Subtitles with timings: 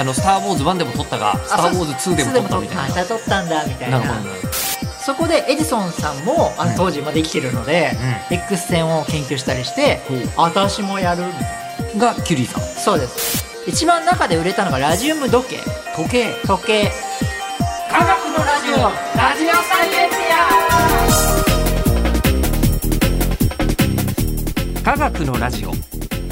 [0.00, 2.82] あのスター・ウォーズ1でも撮ったがスター・ウォーズ2でも撮ったみたいな。
[2.88, 3.98] また撮ったんだみたいな。
[3.98, 4.20] なるほど。
[4.30, 4.52] なるほど
[5.04, 7.92] そこでエジソンさんもあうんの当時まで生きてるので、
[8.30, 10.00] X 線を研究したりして
[10.36, 12.62] 私もやるみたいがキュリーさん。
[12.62, 13.44] なそうです。
[13.66, 15.58] 一番中で売れたのがラジウム時計。
[15.96, 16.34] 時計。
[16.46, 16.92] 時計。
[17.90, 18.08] 科学
[18.38, 18.76] のラジオ。
[19.18, 20.10] ラジオサイエン
[24.82, 25.72] 科学のラジオ。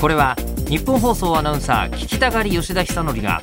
[0.01, 0.37] これは
[0.69, 3.43] 日本放送アナウンサー聞きたがり吉田久典が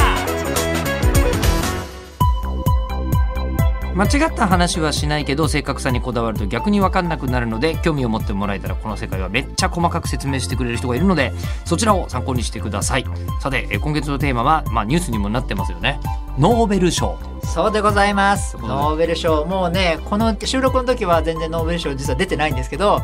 [3.95, 11.31] 間違った話はしないけど正確さにこだわると逆に分かんなくなるので興味を持ってもらえたらこの世界はめっちゃ細かく説明してくれる人がいるので
[11.65, 13.05] そちらを参考にしてください。
[13.41, 15.99] さてえ今月のテーマは、まあ、ニュースにもなってますよね。
[16.37, 17.17] ノーベル賞。
[17.43, 18.57] そうでございます。
[18.57, 19.45] ノーベル賞。
[19.45, 23.01] もうねこの収録の時は全然ノーベル賞実は出てないんですけだ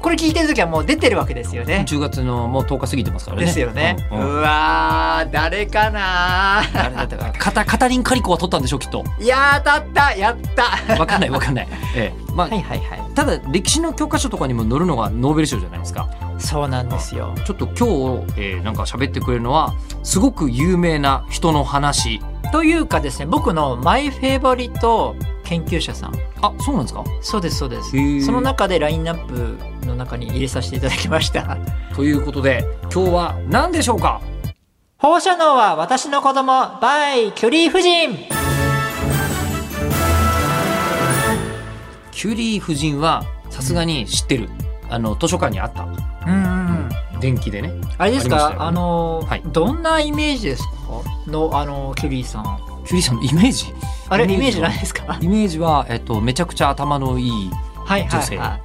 [0.00, 1.84] これ聞いてる時はもう出てるわけですよね。
[1.86, 3.44] 10月のもう10日過ぎてますからね。
[3.44, 4.40] ですよね、ううん。
[4.40, 4.89] わー
[5.32, 6.62] 誰かな？
[6.72, 9.04] 誰だったかカタカタリン・カリコは取ったんでしょうきっと。
[9.20, 10.94] いやー当たったやった。
[10.96, 12.32] 分かんない分かんない、 ええ。
[12.34, 13.02] まあはいはいはい。
[13.14, 16.08] ただ歴史の教科書とかにも載るのがノーベル賞じゃないですか。
[16.38, 17.34] そうなんですよ。
[17.44, 22.20] ちょっと今日、えーなんか喋ってくれるのはすごく有名な人の話。
[22.52, 26.12] というかですね僕のマイフェイバリット研究者さん。
[26.42, 27.04] あそうなんですか？
[27.20, 28.24] そうですそうです。
[28.26, 29.56] その中でラインナップ
[29.86, 31.56] の中に入れさせていただきました。
[31.94, 34.20] ということで今日は何でしょうか？
[35.00, 38.18] 放射能は私の子供 by キュリー夫人。
[42.10, 44.50] キュリー夫人はさすがに知ってる。
[44.90, 45.84] あの図書館にあった。
[45.84, 45.94] うん
[47.14, 47.72] うん電気でね。
[47.96, 48.56] あれですか？
[48.58, 49.42] あの、はい。
[49.46, 50.70] どんなイメージですか？
[51.30, 52.44] のあのキュリーさん。
[52.84, 53.72] キュリーさんのイメージ？
[54.10, 55.18] あれイメージはないですか？
[55.22, 57.50] イメージは、えっと、めちゃくちゃ頭のいい
[57.88, 58.62] 女性はい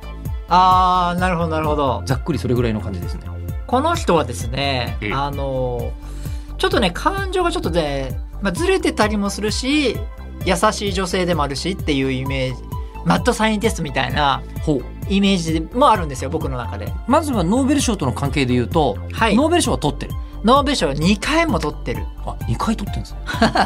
[0.50, 2.04] あーなるほどなるほど。
[2.06, 3.24] ざっくりそれぐらいの感じですね。
[3.68, 5.14] この人はですねええ。
[5.14, 5.94] あの
[6.58, 9.98] ちょっとね感情がちょっとね、まあ、ずれてたりもするし
[10.46, 12.64] 優しい女性でもあるしっていうイメージ。
[13.06, 14.42] マッドサイエンティストみたいな
[15.10, 16.92] イメージもあるんですよ僕の中で。
[17.08, 19.36] まずはノーベル賞との関係で言うと、はい。
[19.36, 20.14] ノーベル賞は取ってる。
[20.44, 22.04] ノーベル賞2回も取ってる。
[22.26, 23.20] あ2回取ってるんですね。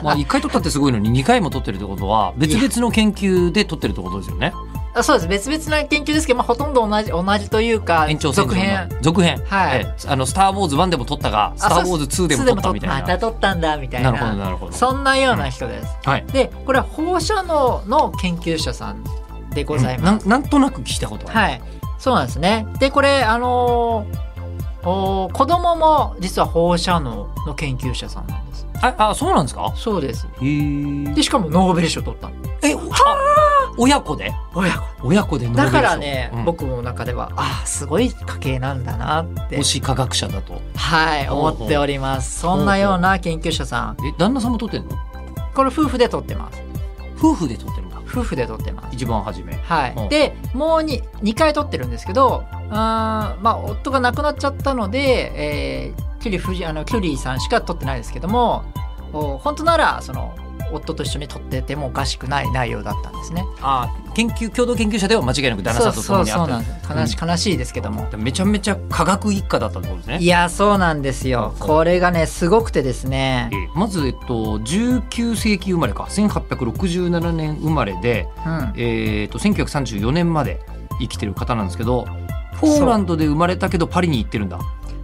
[0.03, 4.53] まあ1回取ったってすごいのに2回も取ってるってことは別々の研究で取ってるってことですよね
[4.99, 5.27] あそうです。
[5.27, 8.89] 別々な研究ですけど、まあ、ほとんど同じ同じというか延長線上の続編。
[9.01, 9.43] 続編。
[9.45, 9.79] はい。
[9.79, 10.07] ええ。
[10.07, 12.95] あのスター・ウォーズ1でも取ったがスター・ウォーズ2でも取ったみたいな。
[12.95, 14.11] また取ったんだみたいな。
[14.11, 14.71] なるほどなるほど。
[14.71, 16.25] そんなような人です、はい。
[16.27, 19.03] でこれは放射能の研究者さん
[19.51, 20.29] でございます、うん。
[20.29, 21.61] なんなんとなく聞いたことはい。
[21.97, 22.65] そうなんですね。
[22.79, 24.29] でこれあのー
[24.83, 29.73] お子供も実は放射能の研究者さんなんですああそうなんですか？
[29.75, 30.27] そうです。
[30.39, 32.29] でしかもノーベル賞取った。
[32.29, 32.77] のえあ
[33.77, 34.33] 親子で？
[34.53, 35.07] 親子。
[35.07, 35.73] 親子でノーベル賞。
[35.73, 36.45] だからね、うん。
[36.45, 39.57] 僕の中ではあすごい家系なんだなって。
[39.57, 40.61] 推し科学者だと。
[40.75, 42.39] はい思っております。
[42.39, 43.97] そんなような研究者さん。
[44.05, 44.97] え旦那さんも取ってんの？
[45.53, 46.61] これ夫婦で取ってます。
[47.17, 47.97] 夫婦で取ってるんだ。
[48.07, 48.95] 夫婦で取ってます。
[48.95, 49.53] 一番初め。
[49.55, 50.09] はい、うん。
[50.09, 58.63] でもう 2, 2回取ってるんですけどあーまあ夫が亡くなっちゃったので、えー、キュリーあのキュリーさんしか取ってないですけども
[59.13, 60.35] お本当ならその
[60.71, 63.43] 夫と一緒に取っててもおかしくない内容だったんですね。
[63.61, 66.55] あ研究共同研究者では間違いなく旦那さんと共にあった。
[66.55, 67.17] そうそうなんです。
[67.17, 68.07] 悲し,、悲しいですけども。
[68.17, 70.17] めちゃめちゃ科学一家だったってことですね。
[70.19, 71.55] いやそうなんですよ。
[71.59, 71.67] うん。
[71.67, 73.49] これがねすごくてですね。
[73.51, 73.55] え。
[73.55, 76.03] ーまず、えっと、19世紀生まれか。
[76.03, 80.59] 1867年生まれで、うん、えー、と1934年まで
[80.99, 82.05] 生きてる方なんですけど
[82.59, 84.59] ポーランドで生まれたけどパリに行ってるんだ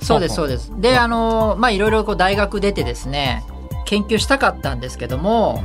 [0.06, 0.72] そうですそうでです。
[0.80, 3.44] であのまあいろいろこう大学出てですね
[3.86, 5.64] 研究したかったんですけども、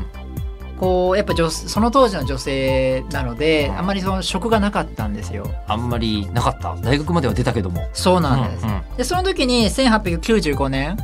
[0.79, 5.47] こうやっぱ女その当時の女性なので、うんあんまりその職がなかったんですよ。
[5.67, 6.75] あんまりなかった？
[6.77, 8.65] 大学までは出たけどもそうなんです。
[8.65, 10.97] うんうんでその時に1895年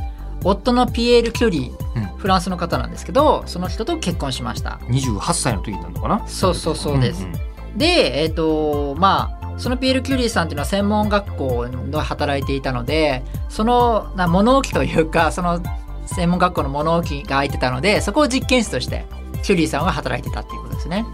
[0.43, 4.79] 夫のピエール・キュリー、うんフランスの方なんですけどその人と結婚しまました。
[4.87, 6.27] 28歳の時なのかな？
[6.27, 7.25] そうそうそうです。
[7.25, 7.33] んん
[7.77, 15.61] でえっ、とまあそのピエール・キュリーさんっていうのは専門学校で働いていたのでそのな物置というかその
[16.05, 19.05] 専門学校の物置が空いてたのでそこを実験室として
[19.43, 21.05] キュリーさんは働いてたっていうことですね。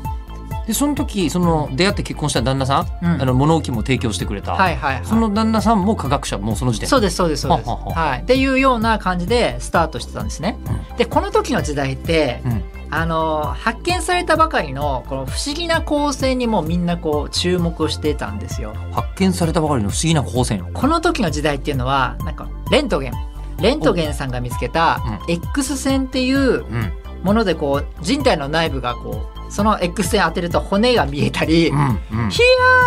[0.68, 5.06] でその時その出会って結婚した旦那さん、うんあの物置も提供してくれた、はいはいはい。
[5.06, 7.70] その旦那さんも科学者もうその時点そうですそうですそうです。
[7.70, 8.22] ははい。
[8.22, 10.58] っていうような感じでスタートしてたんですね。
[10.98, 12.64] でこの時の時代ってうん
[12.96, 18.76] あの発見されたばかりのこの不思議な光線にもみんなこう注目してたんですよ。
[18.92, 20.68] 発見されたばかりの不思議な光線。
[20.74, 23.14] この時の時代っていうのはなんかレントゲン。
[23.60, 26.92] レントゲンさんが見つけた X 線っていううん
[27.24, 32.30] ものでこう人体の内部がこうその X 線当てると骨が見えたり、うんうん。
[32.32, 32.42] ひ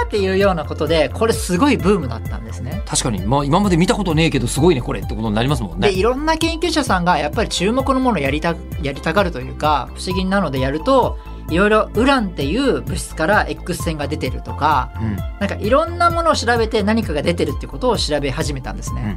[0.07, 2.83] っていうようなことでこれすごいブームだったんですね。
[2.87, 5.89] 確かに、まあ、今まで見たことねえけどすごいねこれってことになりますもんね。
[5.89, 11.19] でいろんな研究者さんがやっぱり注目のものをやりたやりたがるというか不思議なのでやると
[11.51, 15.17] いろいろウランっていう物質から X 線が出てるとかうん。
[15.17, 19.17] なんかいろんなものを調べて何かが出てるってことを調べ始めたんですうんね。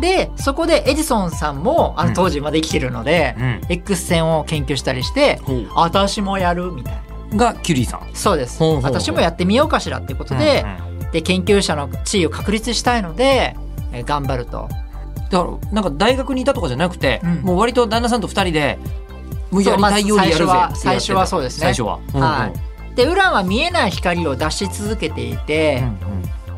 [0.00, 2.08] でそこでエジソンさんもあうん。
[2.10, 3.44] の当時まで生きてるので、うん。
[3.44, 7.00] うん X 線を研究したりしてほ私もやるみたいな。
[7.32, 8.02] うがキュリーさん。
[8.14, 8.58] そうです。
[8.58, 8.92] ほうほうほう。
[8.92, 10.64] 私もやってみようかしらっていうことで,、
[11.12, 13.56] で研究者の地位を確立したいので
[13.92, 14.68] えー頑張ると。
[15.30, 17.30] だからなんか大学にいたとかじゃなくて、うん。
[17.42, 18.78] もう割と旦那さんと二人で
[19.52, 20.52] もうやりたいようにやるぜ。
[20.74, 21.26] 最初はやってた。
[21.26, 21.60] そうですね。
[21.60, 22.22] 最初は、うんうん。
[22.22, 22.96] はい。
[22.96, 25.94] でウランは見えない光を出し続けていてうん、うん。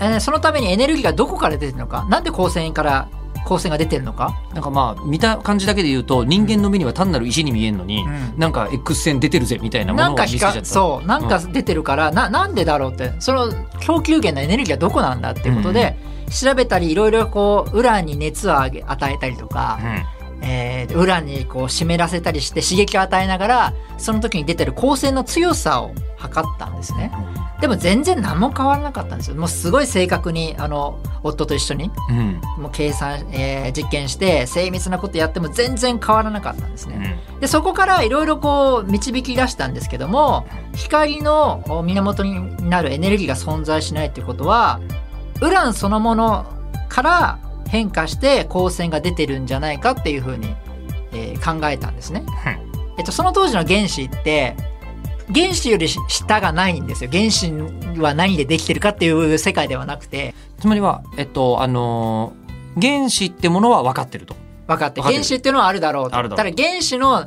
[0.00, 3.09] えーそのためにエネルギーがどこから出てるのかなんで光線から
[3.44, 8.39] 光線が出てるのか、なんかまあ見た感じだけで言うと人間の目には単なる石に見えるのに、うん。
[8.39, 10.59] なんか X 線出てるぜみたいなものを見せちゃった。
[10.61, 13.12] 光そうなんか出てるから、ななんでだろうって。
[13.19, 15.97] その供給源のエネルギーはどこなんだっていうことで、
[16.31, 19.79] 調べたりいろいろこうウランに熱をあげ与えたりとか、
[20.43, 27.11] えーウランにこう湿らせたりして刺激を与えながらその時に出てる光線の強さを測ったんですね。
[27.61, 29.37] でも全然何も変わらなかったんですよ。
[29.37, 32.19] もうすごい正確にあの夫と一緒にうん。
[32.19, 37.19] うんもう計算、えー実験して精密なことやっても全然変わらなかったんですね。
[37.41, 44.81] でそこからいろいろこう導き出したんですけども光のお源になるエネルギーが存在しないっていうことは
[45.41, 46.47] ウランそのもの
[46.88, 47.38] から
[47.69, 50.55] 変化して光線が出てるんじゃないかっていうふうに、
[51.12, 52.25] えー考えたんですね。
[52.99, 54.55] えっと、その当時の原子って
[55.35, 57.11] 原子より下がないんですよ。
[57.11, 57.50] 原子
[57.99, 60.35] は何でできてるかっていう世界ではなくて。
[60.61, 62.43] つまりはえっとあのー
[62.81, 64.35] 原子ってものは分かってると。
[64.67, 66.17] 分かって原子っていうのはあるだろうと。
[66.17, 66.53] あるだろう。
[66.53, 67.26] ただ原子の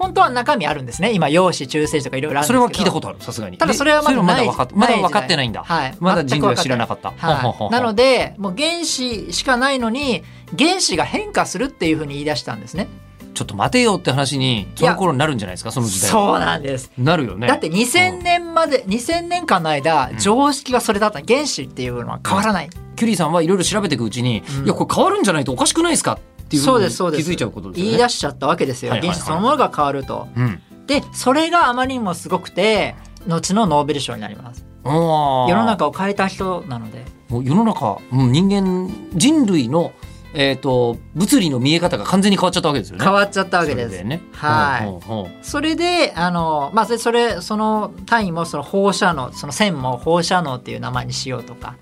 [0.00, 1.12] 本当は中身あるんですね。
[1.12, 2.58] 今陽子中性子とかいろいろあるんですけど。
[2.58, 3.58] それは聞いたことあるさすがに。
[3.58, 5.96] ただそれはまだでそういうのない分かってまだない分かってないんだ、はい。
[6.00, 10.24] まだ人類は知らなかかった、なのでもう原子しかないのに
[10.58, 12.88] 原子が変化するっていうふうに言い出したんですね。
[13.32, 15.70] ちょっと待てよって話にその頃になるんじゃないですか？
[15.70, 16.10] その時代。
[16.10, 16.90] そうなんです。
[16.98, 17.46] なるよね。
[17.46, 20.18] だって2000年まで2000年間の間うん。
[20.18, 21.20] 常識はそれだった。
[21.20, 24.64] 原子っていうのは変わらない、キュリーさんはいろいろ調べていくうちに、うん。
[24.64, 26.18] いやこれ変わるんじゃないとおかしくないですか？
[26.50, 27.24] っていうふそうですそうです。
[27.24, 27.90] 気づいちゃうことですよね。
[27.92, 30.26] 言い出しちゃったわけですよ、原子そのものが変わると。
[30.36, 30.60] うん。
[30.88, 32.96] でそれがあまりにもすごくて
[33.28, 34.66] 後のノーベル賞になります。
[34.84, 37.04] 世の中を変えた人なので。
[37.28, 39.92] もう世の中、うん、人間人類の、
[40.34, 43.04] えー、と物理の見え方が完全に変わっちゃったわけですよね。
[43.04, 43.90] 変わっちゃったわけです。
[43.90, 44.22] それでね。
[44.32, 44.86] はい。
[44.86, 45.30] ほうほうほう。
[45.42, 51.76] それであのまあそれそれその単位もその放射能その線も放射能っていう名前にしようとか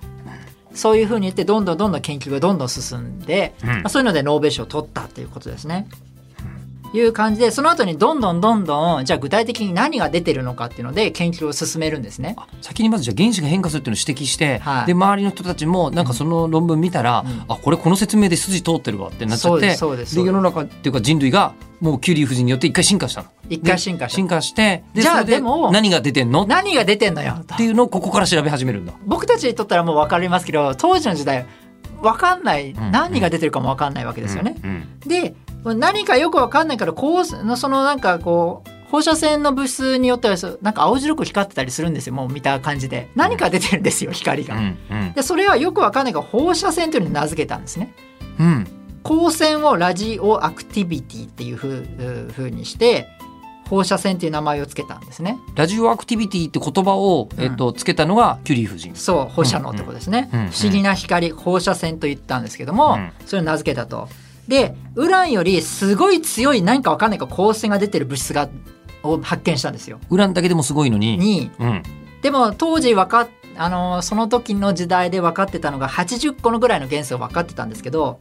[0.78, 5.88] そういうふうに言ってどんどんどんどん研究がどんどん進んで、うんまあ、そういうのでノーベル賞を取ったっていうことですね。
[6.94, 12.34] いう感じでその後にどんどんどんどんじゃあ具体的に何が出てるのかっていうので研究を進めるんですね。
[12.38, 14.86] あ先にまずじゃあ原子が変化するっていうのを指摘して、はい。
[14.86, 17.44] で周りの人たちもなんかその論文見たら、うん。
[17.48, 23.28] あこれこの説明で筋通ってるわってなっちゃってそうで世の中っていうか人類がもうキュリー夫人によって一回進化したの。
[23.50, 26.42] 一回進化進化してじゃあでも何が出てんの？
[26.42, 27.56] っ何が出てんのよと。
[27.56, 28.94] ていうのをここから調べ始めるんだ。
[29.06, 31.46] 僕たちにとったらもう分かりますけど当時の時代
[32.00, 32.90] 分かんない、ん。
[32.92, 34.56] 何が出てるかも分かんないわけですよね。
[34.62, 34.70] うん。
[35.02, 35.08] うん。
[35.08, 35.34] で
[35.64, 44.56] 何かよく分かんないからこうそのなんかこう放射線の物質によってはそうなんか青白く光ってたりするんですよもう見た感じで何か出てるんですよ光が。
[44.56, 47.94] うんうんでそれはよく分かんないから放射線というのに名付けたんですね。
[48.38, 48.66] うん
[49.04, 53.08] 光線をラジオアクティビティっていうふうふうにして
[53.68, 55.38] 放射線っていう名前をつけたんですね。
[55.54, 58.94] ラジオアクティビティって言葉を、えっとつけたのがキュリー夫人。
[58.94, 64.08] そう放射能ってことですね、うんうん不思議な光放射線と言ったんですけども、うんそれを名付けたと。
[64.48, 68.48] でウランよりすごい強い何か分かんないか光線が出てる物質が
[69.02, 70.00] を発見したんですよ。
[70.10, 71.16] ウランだけでもすごいのに。
[71.16, 71.82] にうん
[72.22, 78.18] でも当時分かっあのその時の時代で分かってたのが80個のぐらいの元素が分かってたんですけど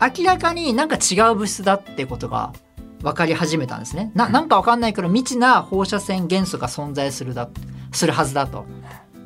[0.00, 2.52] 明らかになんか違う物質だってことが
[3.00, 4.10] 分かり始めたんですね。
[4.14, 7.48] ななんか分かんないけど未知な放射線元素が存在するだ
[7.92, 8.66] するはずだと。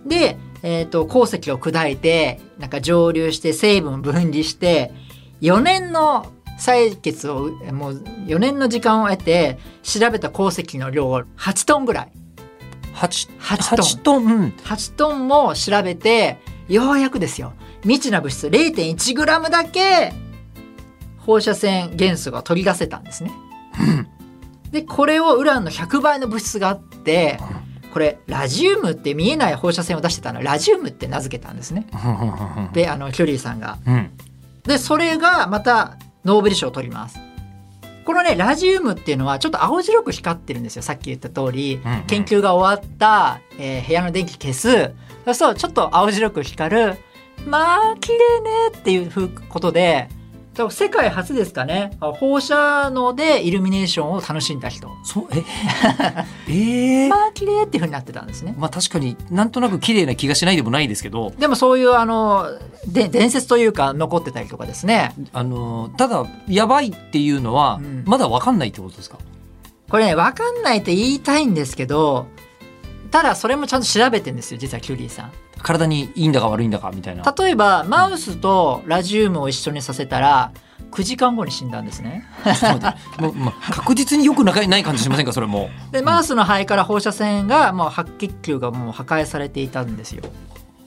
[0.04, 4.92] で、えー、と鉱石を砕いてなんか蒸留して成分を分離して
[5.40, 7.92] 4年の採血をもう
[8.26, 12.12] 4年の時間を得て調べた鉱石の量を8トンぐらい。
[12.92, 13.84] 八8トン。
[13.84, 14.24] 八トン。
[14.24, 17.52] うん8トンも調べてようやくですよ。
[17.82, 20.12] 未知な物質 0.1g だけ
[21.18, 23.32] 放射線元素が取り出せたんですね。
[24.72, 27.38] でこれをウランの100倍の物質があって
[27.92, 30.42] これラジウムって見えない放射線を出してたの。
[30.42, 31.86] ラジウムって名付けたんですね。
[32.72, 33.78] であのキュリーさんが。
[33.86, 34.10] うん
[34.68, 37.18] でそれがまたノーベル賞を取ります。
[38.04, 40.82] このねラジウムっていうのはちょっと青白く光ってるんですよ。
[40.82, 42.02] さっき言った通り、うんうん。
[42.06, 44.94] 研究が終わった、えー部屋の電気消す。
[45.24, 46.98] そうするとちょっと青白く光る。
[47.46, 50.08] まあ綺麗ねっていうことで
[50.58, 51.96] 多分世界初ですかね。
[52.00, 54.90] あ放射能でイルミネーションを楽しんだ人。
[55.04, 55.44] そうえ？
[56.48, 57.08] えー？
[57.08, 58.56] まあ綺麗っていうふうになってたんですね。
[58.58, 61.32] まあ確かになんとなく綺麗な気がしないでもないですけど。
[61.38, 62.46] でもそういうあの
[62.88, 65.14] で伝説というか残ってたりとかですね。
[65.32, 68.02] あのただやばいっていうのはうん。
[68.04, 69.18] まだわかんないってことですか、
[69.88, 72.26] これね分かんないって言いたいんですけど
[73.10, 75.32] ただそれもちゃんと調べてんですよ実はキュリーさん。
[75.62, 80.52] 体にいいんだか悪いんだかみたいな例えばマウスとラジウムを一緒にさせたら
[80.92, 82.26] 9時間後に死んだんですね。
[83.18, 90.22] もう、まあ、確実によくないない感じしませんかそれも でマウスの肺から放射線がもう白血球がもう破壊されていたんですよ。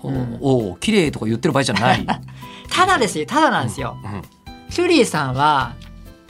[0.01, 2.07] おうんお綺麗とか言ってる場合じゃない、
[2.71, 3.97] ただですよただなんですよ。
[4.03, 4.21] うん
[4.71, 5.73] キュリーさんは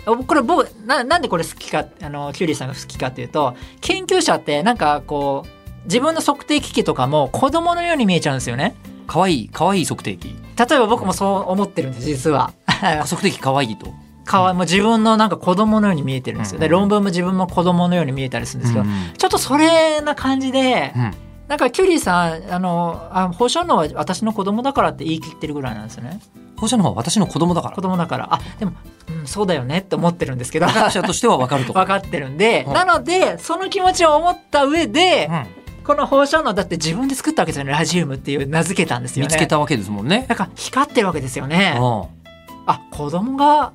[0.08, 8.76] おこれ僕ななんでこれ好きかあのキュリーさんが好きかっていうと研究者ってなんかこう自分の測定機器とかも子供のように見えちゃうんですよね。
[9.08, 12.54] 可愛い可愛い測定器例えば僕もそう思ってるんです実は。
[12.68, 13.94] 測定器可愛いと。
[14.24, 16.60] かわいもう自分のなんか子供のように見えてるんですよ。
[16.60, 16.72] でうん。
[16.72, 19.14] 論文も自分も子供のように見えたりするんですけど、うん。
[19.18, 21.14] ちょっとそれな感じで、うん。
[21.48, 26.22] なんかキュリーさんあのあ放射能は私の子供だからって言い切ってるぐらいなんですよね。
[26.58, 27.76] 放射能は私の子供だから。
[27.76, 28.34] 子供だから。
[28.34, 28.74] あでも、
[29.10, 30.68] うん、そうだよねって思ってるんですけど。
[30.68, 32.74] 科学者としては分かると分かってるんで、うん。
[32.74, 39.28] なのでその気持ちを思った上で、うんこの放射能だって自分で作ったわけですよねラジウムっていう名付けたんですよね。
[39.28, 40.26] 見つけたわけですもんね。
[40.28, 41.78] なんか光ってるわけですよね。
[41.80, 42.22] うん
[42.68, 43.74] あ子供が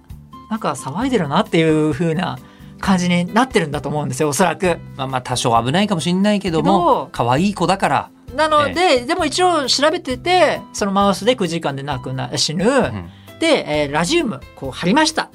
[0.49, 2.39] なんか騒いでるなっていう風な
[2.81, 4.79] 感じになってるんだと思うんですよおそらく。
[4.97, 13.11] まあまあ多少危ないかもしれないけども可愛い子だから、なので、でも一応調べててそのマウスで9時間で亡くな死ぬ、うん
[13.41, 15.31] で、えーラジウムこう貼りました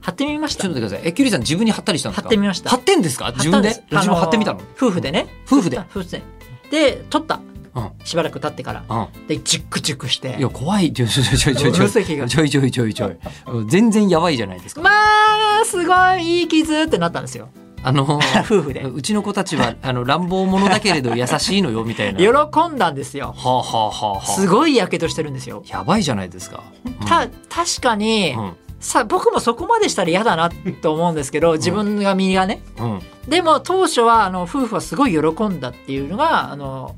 [0.00, 0.62] 貼ってみました。
[0.64, 1.08] ちょっと待ってください。
[1.08, 2.22] えキュリーさん自分に貼ったりしたんですか？
[2.22, 2.70] 貼ってみました。
[2.70, 3.32] 貼ってんですか？
[3.32, 3.94] 自分で貼ったんす。
[3.94, 4.60] ラジオ貼ってみたの？
[4.60, 5.26] あ、夫婦でね。
[5.46, 5.78] 夫婦で？
[5.78, 6.22] 夫婦で。
[6.70, 7.04] で。
[7.10, 7.40] 撮った。
[7.74, 7.90] うん。
[8.04, 8.84] しばらく経ってから。
[8.88, 9.26] うん。
[9.26, 10.36] でジュックジュックして。
[10.38, 10.92] いや怖い。
[10.92, 11.84] ちょちょちょちょちょちょ。
[11.84, 12.28] 分析が。
[12.28, 13.16] ちょいちょいちょいちょい。
[13.46, 14.80] うん全然やばいじゃないですか。
[14.80, 17.48] まあすごいいい傷ってなったんですよ。
[17.82, 18.82] あの 夫婦で。
[18.82, 22.18] うちの子たちはあの乱暴者だけれど優しいのよみたいな。
[22.18, 23.34] 喜はんだんですよ。
[23.36, 24.26] あはあはあはあ。
[24.26, 25.62] すごいやけどしてるんですよ。
[25.66, 26.62] やばいじゃないですか、
[27.06, 33.00] た確かに、うんさ僕もそこまでしたら嫌だなと思うんですけど自分が身がね、うん。
[33.28, 36.96] でも当初はあの夫婦はすごい喜んだっていうのがあの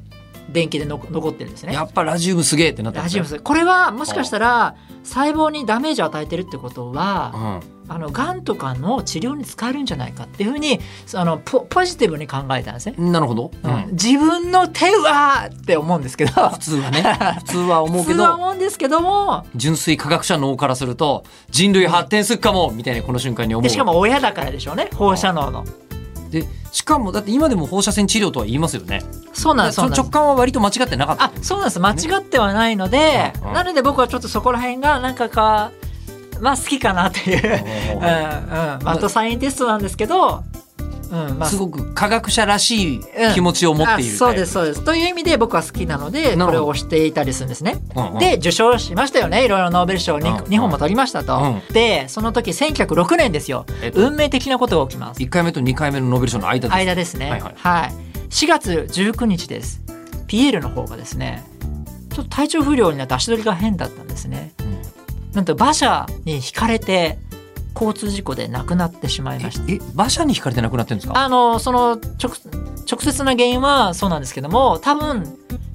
[0.48, 1.72] 電気での残ってるんですね。
[1.72, 1.84] や。
[1.84, 3.20] っぱラジウムすげえってなったんですね。
[3.20, 10.80] ラジウムスこれはもしかしたら細胞にダメージを与えてるってことはうんあのがんとかの治療に使えるんじゃないかっていうふうに
[11.14, 12.94] あのポポジティブに考えたんですね。
[12.98, 13.74] なるほど、ううん。
[13.74, 16.48] ん、自分の手はって思うんですけど。
[16.50, 17.02] 普通はね。
[17.40, 19.46] 普通は思うけ普通はど思うんですけども。
[19.56, 23.62] 純粋科学者の脳からすると人類発展するかもみたいなこの瞬間に思う。
[23.62, 24.88] でしかも親だからでしょうね。
[24.94, 25.64] 放射能の。
[26.30, 29.02] でしかもだって今でも放射線治療とは言いますよね。
[29.34, 29.80] そうなんです。
[29.80, 31.24] 直感は割と間違ってなかった。
[31.24, 31.80] あそうなんです。
[31.80, 33.54] 間違ってはないので、うんうん。
[33.54, 35.70] なので僕はちょっとそこら辺がなんかか
[36.42, 40.42] まあ好きかなっていう、うんうんまあ、あとサイエンティストなんですけど、
[41.10, 43.00] うんまあ、すごく科学者らしい
[43.34, 47.80] 気持ちを持っているあそうですそうですという意味で僕は好きなのでこれを推していたりするんですね。
[47.94, 51.38] うんうんで受賞しましたよねいろいろノーベル賞にうん2本も取りましたと。
[51.38, 55.20] うんでその時1906年ですよえっと運命的なことが起きます。
[55.20, 57.30] 1回目と2回目のノーベル賞の間です間ですね。
[57.30, 59.82] ははいい、はい4月19日です。
[60.26, 61.44] ピエールの方がですね、
[62.14, 64.52] ちょっと体調不良になって足取りが変だったんですね。
[65.34, 67.18] なんと馬車にひかれて
[67.74, 69.72] 交通事故で亡くなってしまいました。
[69.72, 71.18] え馬車に引かれて亡くなってるんですか？
[71.18, 72.32] あのその直
[72.90, 75.24] 直接な原因はそうなんですけども、多分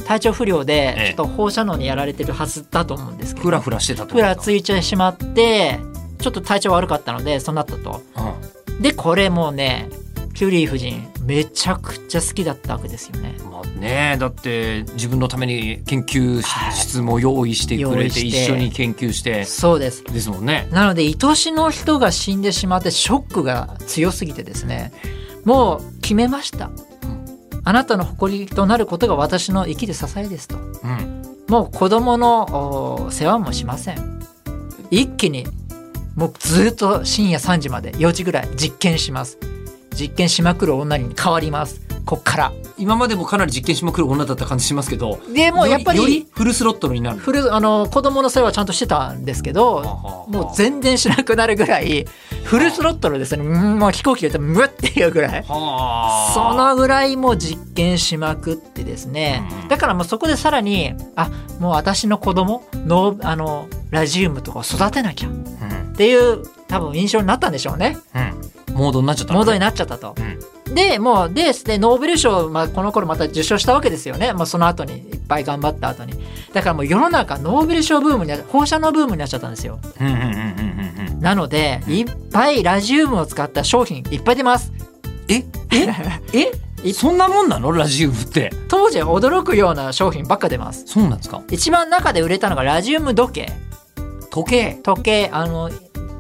[0.06, 4.14] 体調不良えでえちょっと放射能にやられてるはずだと思うんですけど、フラフラしてたと。
[4.14, 5.80] ふらついてしまって、
[6.20, 8.02] ちょっと体調悪かったのでそうなったと。
[8.80, 9.90] でこれもうね、
[10.36, 13.36] キュリー夫人めちゃくちゃ好きだったわけですよね。
[13.40, 16.42] うんまあねだって自分のために研究
[16.72, 19.44] 室も用意してくれて用意して一緒に研究して。
[19.44, 20.04] そうです。
[20.06, 20.68] ですもんね。
[20.72, 24.94] なので愛しの人が死んでしまってショックが強すぎてですね
[25.44, 26.72] もう決めました。
[27.66, 30.58] あなたの誇りとなることが私の生きる支えですと。
[30.58, 31.22] うん。
[31.50, 34.22] もう子供のお世話もしません。
[34.90, 35.46] 一気に
[36.16, 39.38] もうずっと深夜3時まで4時ぐらい実験します
[40.00, 41.82] 実験しまくる女に変わります。
[42.06, 42.52] こっから。
[42.78, 49.82] 今までもかなり実験しまくる女だった感じしますけどでもうやっぱりよりフルスロットルになるフルあの子供の世話はちゃんとしてたんですけど
[50.30, 52.06] もう全然しなくなるぐらい
[52.44, 53.44] フルスロットルですね。
[53.44, 55.44] うんもう飛行機で言ってムッっていうぐらい。
[55.48, 56.32] はあ。
[56.34, 59.44] そのぐらいもう実験しまくってですね。
[59.64, 59.68] うん。
[59.68, 65.94] だからもうそこでさらにあもう私の子供のあのラジウムとかを育てなきゃっうん。
[65.98, 67.98] ていう多分印象になったんでしょうね。
[68.16, 68.37] うん
[68.78, 69.40] モードになっちゃったのね。
[69.40, 70.16] モードになっちゃったと。
[70.18, 70.76] うん。
[70.76, 76.14] でもうででノーベル賞、まあ、この頃また受賞したわけですよね、まあ、その後にいっぱい頑張った後に。
[76.54, 79.80] だからもう世の中ノーベル賞ブームにな放射能ブームになっちゃったんですよ。
[81.20, 84.72] なのでいっぱいラジウムを使った商品いっぱい出ます。
[85.30, 85.44] え？
[86.34, 86.52] え？
[86.84, 86.94] え？
[86.94, 87.72] そんなもんなの？
[87.72, 88.52] ラジウムって。
[88.68, 90.86] 当時は驚くような商品ばっか出ます。
[90.86, 91.42] そうなんですか？
[91.50, 93.52] 一番中で売れたのがラジウム時計。
[94.30, 94.80] 時計。
[94.84, 95.30] 時計。
[95.34, 95.72] あの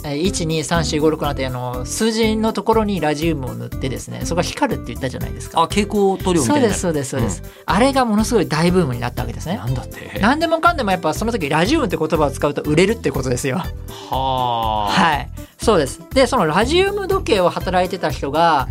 [0.03, 13.57] 12345なってあの数字のところにラジウムを塗ってですねそこが光るって言ったじゃないですかあ蛍光塗料みたそいうなですそうですそうです、あれがものすごい大ブームになったわけですねなんだって何でもかんでもやっぱその時ラジウムって言葉を使うと売れるってことですよ。
[13.57, 13.67] は
[14.11, 15.29] あはい。
[15.57, 16.01] そうです。
[16.11, 18.67] で、そのラジウム時計を働いてた人が、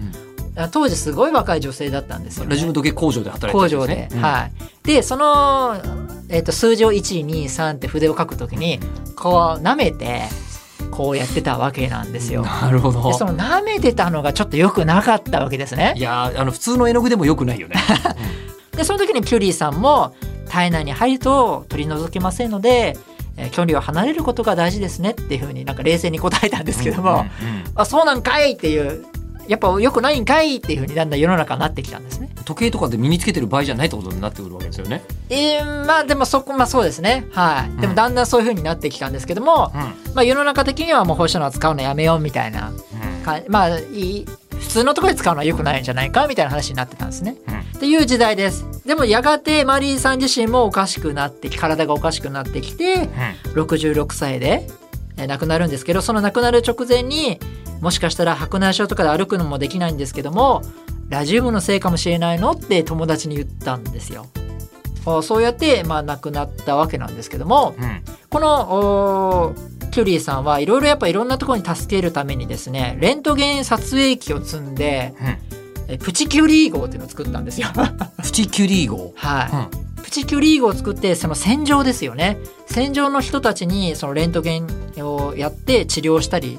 [0.56, 2.50] あ当時すごい若い女性だったんですよ、ね。
[2.50, 3.94] ラジウム時計工場で働いて工るん場で。
[3.94, 4.52] ですねはい。
[4.86, 5.76] で、その、
[6.28, 8.80] えっ、と、数字を1、2、3って筆を書くときに、
[9.16, 10.22] こう舐めて、
[10.86, 12.42] こうやってたわけなんですよ。
[12.42, 16.00] なるほどで、その舐めてたのがちょっと良くなかったわけですねい。
[16.00, 17.76] やーあの普通の絵の具でもよくないよね
[18.76, 20.14] でその時にキュリーさんも
[20.48, 22.96] 体内に入ると取り除けませんので、
[23.36, 29.04] えー距離を離れることが大事ですねっていうふうになんか冷静に答えたんですけども、うんうんうんあそうなんかいっていう
[29.48, 32.28] やっぱ良くないんかいっていうふうにだんだん世の中になってきたんですね。
[32.44, 35.02] 時計とかで身につけてる場合じゃないってことになってくるわけですよね。
[35.30, 42.72] えーまあでもそこまあそうですねはいでもだんだんそういうふうになってきたんですけども、うんまあ、世の中的にはもう放射能は使うのやめようみたいな
[43.24, 47.36] かまあいい普通のところで使うのは良くないんじゃないかみたいな話になってたんですね。
[47.48, 48.64] うんっていう時代です。
[48.86, 53.10] でもやがてマリーさん自身もおかしくなってき体がおかしくなってきて
[53.54, 54.66] 66歳で
[55.18, 57.38] えー亡くなるんですけどその亡くなる直前に
[57.80, 60.62] もしかしたら白内障とかで歩くのもできないんですけども
[61.08, 64.26] ラジウムのせいかもしれないのって友達に言ったんですよ。
[65.06, 69.54] あそうやって、まあ、亡くなったわけなんですけどもうんうんこの
[69.92, 75.14] キュリーさんはいろいろやっぱいろんなところに助けるためにですねレントゲン撮影機を積んで
[75.88, 77.68] えプチキュリー号っていうのを作ったんですよ。
[78.22, 79.12] プチキュリー号。
[79.16, 84.66] はい、プチキュリー号を作ってその戦場ですよね戦場の人たちにそのレントゲン
[84.98, 86.58] をやって治療したり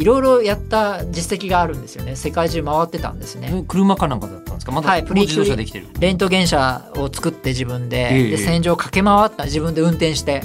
[0.00, 2.16] いろいろやった実績があるんですよね。
[2.16, 3.50] 世界中回ってたんですね。
[3.52, 4.72] え車かなんかだったんですか？
[4.72, 5.88] まだ、はいもう自動車できてる。
[5.98, 8.30] レントゲン車を作って自分で,、ええ。
[8.30, 10.42] で戦場を駆け回った自分で運転して。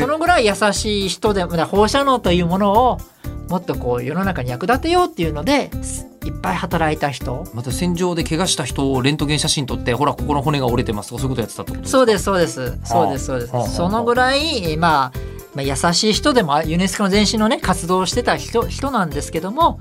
[0.00, 3.00] そのぐらい優しい人で放射能というものを
[3.48, 7.46] もっとこう世の中に役立てようっていうのですいっぱい働いた人。
[7.54, 11.98] また戦場で怪我した人をレントゲン写真撮ってほらここの骨が折れてますとかそういうことやってたってことですか？
[11.98, 12.78] そうですそうです。
[12.84, 13.74] そうですそうです。
[13.76, 19.80] そのぐらいまあまあ優しい人でもユネスコの前身のね活動をしてた人人なんですけども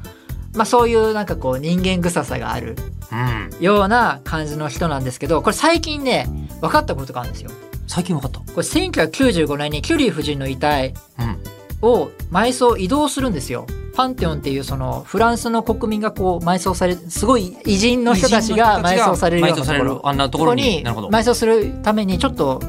[0.56, 2.76] まあそういうなんかこう人間臭さがある
[3.12, 3.64] うん。
[3.64, 6.28] ような感じの人なんですけどこれ最近ね
[6.62, 7.52] 分かったことがあるんですよ。
[7.88, 8.40] 最近分かった。
[8.40, 11.38] これ1995年にキュリー夫人の遺体うん。
[11.82, 13.68] を埋葬移動するんですよ。
[13.96, 20.02] パンテオンっていうそのフランスの国民がこう埋葬されすごい偉人の人たちが埋葬されるようなところ。
[20.04, 22.62] あんなところところに埋葬するためにちょっと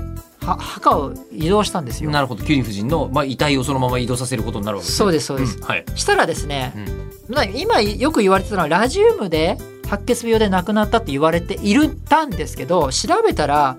[0.46, 2.10] は墓を移動したんですよ。
[2.10, 5.58] なるほどキュリー夫人の、まあ、遺体をそのまま移動させることになるわけですそうですそうです。
[5.58, 13.76] んはい、したらですね、うんまあ今よく言われてたのはラジウムで白血病で亡くなったって言われているたんですけど調べたら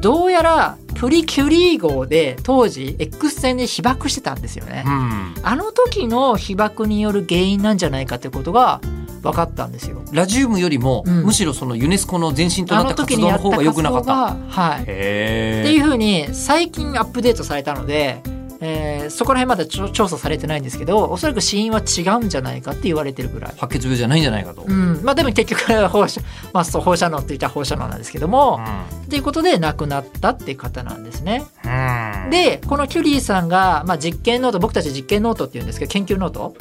[0.00, 4.84] どうやらプリキュリー号で当時 X 線で被爆してたんですよね。
[4.86, 8.80] うんあの時の被爆による原因なんじゃないかということが
[9.26, 10.02] 分かったんですよ。
[10.12, 14.06] ラジウムよりも、うんむしろそのユネスコの前身となった活動の方が良くなかった。
[14.06, 14.84] がはい。
[14.86, 18.22] へっていうふうに最近アップデートされたので、
[18.60, 23.54] えーそこら辺まだ調査されてないんですけどおそらく死因は違うんじゃないかって言われてるぐらい。
[23.56, 24.62] 白血病じゃないんじゃないかと。
[24.62, 26.20] うん、まあでも結局放射,
[26.52, 28.60] まあ、そう放射能って言ったら放射能なんですけども、
[29.04, 31.44] っていうことで亡くなったっていう方なんですね。
[31.64, 36.54] うん、でこのキュリーさんが、まあ、実験ノート僕たち実験ノートって言うんですけど研究ノート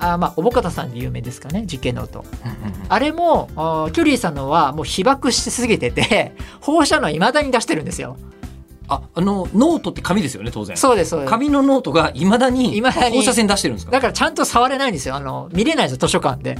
[0.00, 2.86] あまあ小保方さんで有名ですかね実験ノートうんうんうん。
[2.88, 8.16] あれもあキュリーさんのはもう被曝しすぎてて 放射能いまだに出してるんですよ。
[8.90, 10.76] ああのノートって紙ですよね当然。
[10.76, 11.30] そうですそうです。
[11.30, 13.92] 紙のノートがいまだに未だに放射線出してるんですか？
[13.92, 15.14] だからちゃんと触れないんですよ。
[15.16, 16.58] あの見れないんですよ図書館で。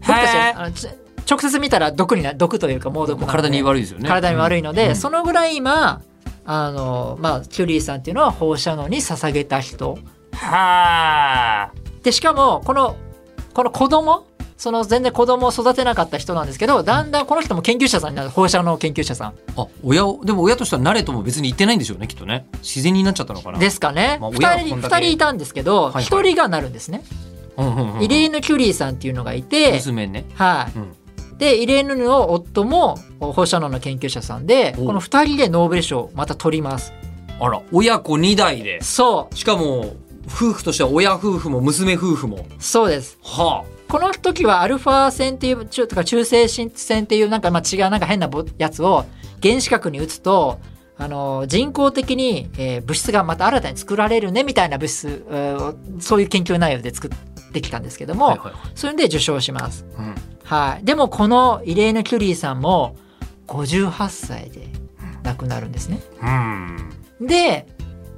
[0.00, 0.88] 僕たちあのち
[1.28, 4.08] 直接見たら毒にな毒というか猛毒体に悪いですよね。
[4.08, 6.00] 体に悪いので、うんそのぐらい今
[6.44, 9.98] あのまあキュリーさんっていうのは放射能に捧げた人。
[10.32, 11.85] はあ。
[12.06, 12.96] でしかもこの
[13.52, 19.34] この子供その全然子供を育てなかった人なんですけどだんだんこの人も研究者さんになる放射能研究者さん。
[19.56, 22.46] あ親をでも親としては慣れとも別に言ってないんでしょうねきっとね。
[22.58, 23.58] 自然になっちゃったのかな。
[23.58, 26.04] ですかね、まあ二人二人いたんですけどはいはい。
[26.04, 27.02] 一、人がなるんですね、
[27.56, 30.26] うんうんうんイレーヌ・キュリーさんっていうのがいて、娘ね。
[30.36, 31.38] はい、うん。
[31.38, 34.86] でイレーヌの夫も放射能の研究者さんでお。
[34.86, 36.92] この2人でノーベル賞をまた取ります。
[37.40, 38.80] あら親子2代で。
[38.80, 39.96] そしかも
[40.28, 42.36] 夫婦としては親夫婦も娘夫婦も。
[42.36, 43.18] うそうです。
[43.22, 49.04] はこの時はアルファ線っていう中とか中性子線っていうなんかまあ違うなんか変なぼやつを
[49.42, 50.58] 原子核に打つと
[50.98, 55.56] あの人工的に、えー物質がまた新たに作られるねみたいな物質え
[56.00, 58.52] そういう研究内容で作ってきたんですけども、あはいはい。
[58.74, 59.84] それで受賞します。
[59.96, 60.14] うん。
[60.42, 62.96] はい、でもこのイレーヌ・キュリーさんも
[63.48, 64.68] 58歳で
[65.22, 66.00] 亡くなるんですね。
[67.20, 67.26] うん。
[67.26, 67.66] で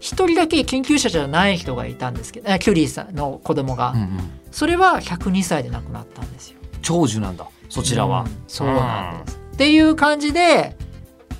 [0.00, 4.08] 一人だけ研究者じゃない人がいたんですけどあキュリーさんの子供が、うんうん。
[4.50, 6.58] それは102歳で亡くなったんですよ。
[6.82, 9.38] 長寿なんだそちらは、うんそうなんです。
[9.54, 10.76] っていう感じで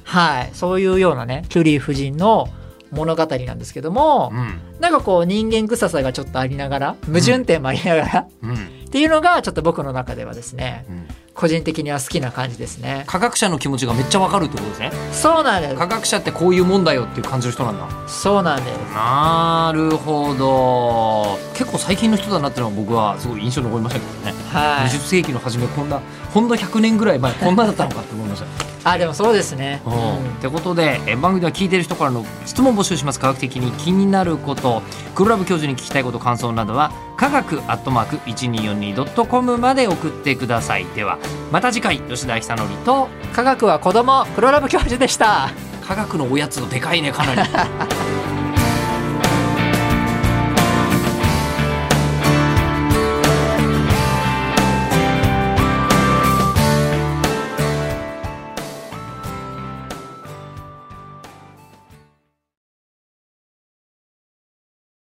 [0.04, 2.48] はいそういうようなねキュリー夫人の
[2.90, 4.60] 物語なんですけども、うん。
[4.80, 11.08] なんかこう人間臭さがちょっとありながら矛盾点もありながら、うんっていうのがちょっと僕の中ではですねうん。
[11.34, 13.04] 個人的には好きな感じですね。
[13.06, 14.90] 科学者の気持ちがめっちゃわかるってことですね。
[15.12, 15.74] そうなんです。
[15.76, 18.08] 科学者ってこういうもんだよっていう感じの人なんだ。
[18.08, 18.76] そうなんです。
[18.92, 21.38] なるほど。
[21.54, 24.88] 結構最近の人だなっていうのは僕はすごい印象に残りましたけどね、はい。
[24.88, 24.98] 20。
[24.98, 26.00] 世紀の初めこんな
[26.34, 28.46] ほんの100年ぐらい前こんなだったのかって思いました
[28.92, 29.82] あでもそうですね。
[29.84, 29.92] うん。
[29.92, 30.30] うん。
[30.38, 33.20] ってことでえ番組では聞いてる人からの質問を募集します。
[33.20, 34.82] 科学的に気になること。
[35.14, 40.86] 黒ラブ教授に聞きたいこと感想などは科学アットマーク 1242.com まで送ってください。
[40.94, 41.18] では
[41.50, 45.50] また次回吉田久典と科学は子供黒ラブ教授でした。
[45.86, 47.50] 科学のおやつのでかいねかなり